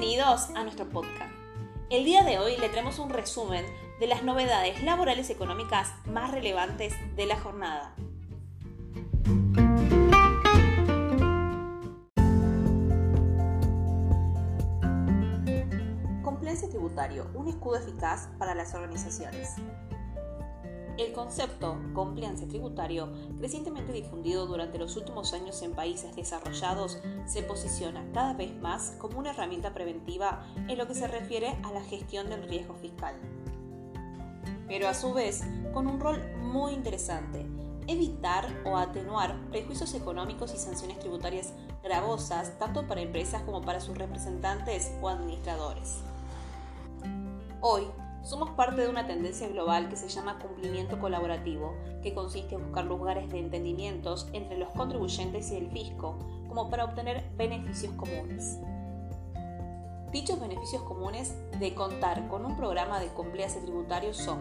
[0.00, 1.32] Bienvenidos a nuestro podcast.
[1.90, 3.64] El día de hoy le traemos un resumen
[3.98, 7.96] de las novedades laborales económicas más relevantes de la jornada.
[16.22, 19.56] Compliance tributario, un escudo eficaz para las organizaciones.
[20.98, 23.08] El concepto compliance tributario,
[23.38, 29.20] recientemente difundido durante los últimos años en países desarrollados, se posiciona cada vez más como
[29.20, 33.14] una herramienta preventiva en lo que se refiere a la gestión del riesgo fiscal.
[34.66, 37.46] Pero a su vez, con un rol muy interesante,
[37.86, 43.96] evitar o atenuar prejuicios económicos y sanciones tributarias gravosas tanto para empresas como para sus
[43.96, 45.98] representantes o administradores.
[47.60, 47.84] Hoy,
[48.22, 52.84] somos parte de una tendencia global que se llama cumplimiento colaborativo, que consiste en buscar
[52.84, 56.18] lugares de entendimientos entre los contribuyentes y el fisco,
[56.48, 58.58] como para obtener beneficios comunes.
[60.12, 64.38] Dichos beneficios comunes de contar con un programa de compliance tributario son,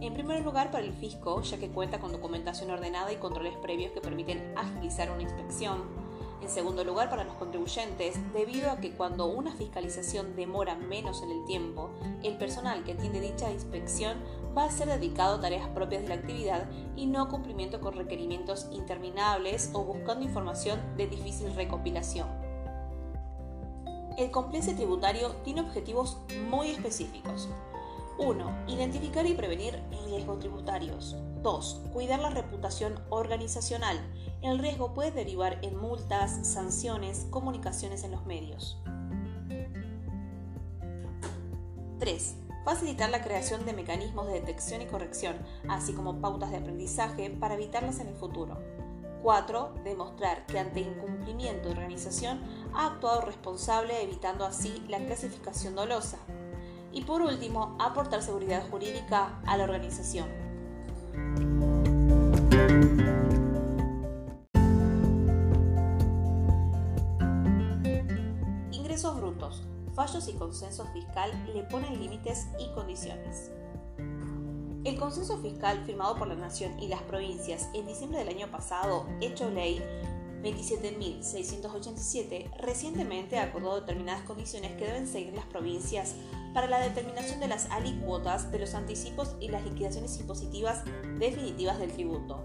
[0.00, 3.92] en primer lugar, para el fisco, ya que cuenta con documentación ordenada y controles previos
[3.92, 6.07] que permiten agilizar una inspección,
[6.40, 11.30] en segundo lugar, para los contribuyentes, debido a que cuando una fiscalización demora menos en
[11.30, 11.90] el tiempo,
[12.22, 14.18] el personal que atiende dicha inspección
[14.56, 18.68] va a ser dedicado a tareas propias de la actividad y no cumplimiento con requerimientos
[18.72, 22.28] interminables o buscando información de difícil recopilación.
[24.16, 26.18] El compliance tributario tiene objetivos
[26.50, 27.48] muy específicos.
[28.18, 28.64] 1.
[28.66, 31.16] Identificar y prevenir riesgos tributarios.
[31.42, 31.82] 2.
[31.92, 33.96] Cuidar la reputación organizacional.
[34.42, 38.76] El riesgo puede derivar en multas, sanciones, comunicaciones en los medios.
[42.00, 42.36] 3.
[42.64, 45.36] Facilitar la creación de mecanismos de detección y corrección,
[45.68, 48.58] así como pautas de aprendizaje para evitarlas en el futuro.
[49.22, 49.74] 4.
[49.84, 52.40] Demostrar que ante incumplimiento de organización
[52.74, 56.18] ha actuado responsable evitando así la clasificación dolosa.
[56.92, 60.28] Y por último, aportar seguridad jurídica a la organización.
[68.72, 69.62] Ingresos brutos,
[69.94, 73.52] fallos y consenso fiscal le ponen límites y condiciones.
[74.84, 79.06] El consenso fiscal firmado por la Nación y las provincias en diciembre del año pasado,
[79.20, 79.82] hecho ley
[80.42, 86.16] 27.687, recientemente acordó determinadas condiciones que deben seguir las provincias
[86.54, 90.82] para la determinación de las alícuotas de los anticipos y las liquidaciones impositivas
[91.18, 92.42] definitivas del tributo.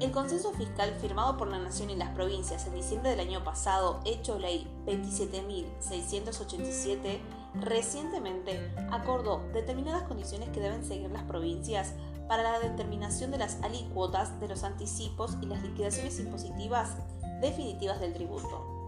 [0.00, 4.00] El consenso fiscal firmado por la Nación y las provincias en diciembre del año pasado,
[4.04, 7.18] hecho ley 27.687,
[7.54, 11.94] recientemente acordó determinadas condiciones que deben seguir las provincias
[12.28, 16.96] para la determinación de las alícuotas de los anticipos y las liquidaciones impositivas
[17.40, 18.78] definitivas del tributo.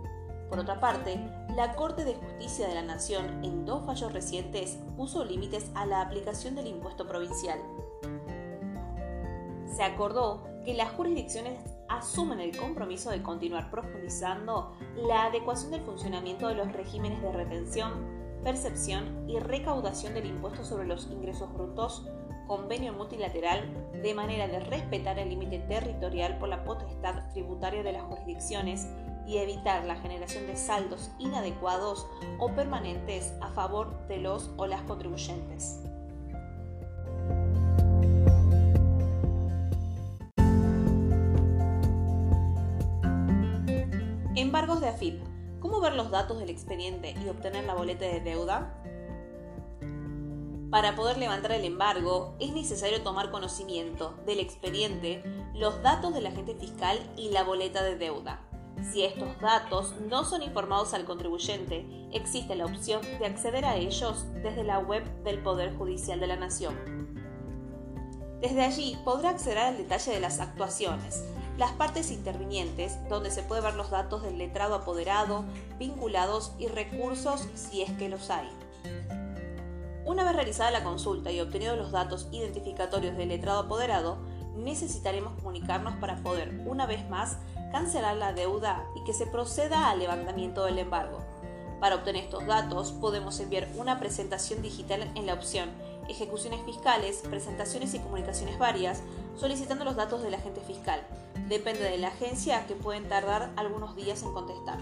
[0.51, 1.19] Por otra parte,
[1.55, 6.01] la Corte de Justicia de la Nación, en dos fallos recientes, puso límites a la
[6.01, 7.61] aplicación del impuesto provincial.
[9.75, 16.49] Se acordó que las jurisdicciones asumen el compromiso de continuar profundizando la adecuación del funcionamiento
[16.49, 17.93] de los regímenes de retención,
[18.43, 22.07] percepción y recaudación del impuesto sobre los ingresos brutos,
[22.51, 23.63] convenio multilateral,
[24.03, 28.89] de manera de respetar el límite territorial por la potestad tributaria de las jurisdicciones
[29.25, 32.09] y evitar la generación de saldos inadecuados
[32.41, 35.81] o permanentes a favor de los o las contribuyentes.
[44.35, 45.23] Embargos de AFIP.
[45.61, 48.75] ¿Cómo ver los datos del expediente y obtener la boleta de deuda?
[50.71, 56.55] Para poder levantar el embargo es necesario tomar conocimiento del expediente, los datos del agente
[56.55, 58.47] fiscal y la boleta de deuda.
[58.93, 64.27] Si estos datos no son informados al contribuyente, existe la opción de acceder a ellos
[64.45, 66.77] desde la web del Poder Judicial de la Nación.
[68.41, 71.25] Desde allí podrá acceder al detalle de las actuaciones,
[71.59, 75.45] las partes intervinientes, donde se puede ver los datos del letrado apoderado,
[75.79, 78.49] vinculados y recursos si es que los hay.
[80.11, 84.19] Una vez realizada la consulta y obtenidos los datos identificatorios del letrado apoderado,
[84.57, 87.37] necesitaremos comunicarnos para poder, una vez más,
[87.71, 91.21] cancelar la deuda y que se proceda al levantamiento del embargo.
[91.79, 95.71] Para obtener estos datos podemos enviar una presentación digital en la opción
[96.09, 99.03] Ejecuciones fiscales, presentaciones y comunicaciones varias,
[99.37, 101.07] solicitando los datos del agente fiscal.
[101.49, 104.79] Depende de la agencia que pueden tardar algunos días en contestar.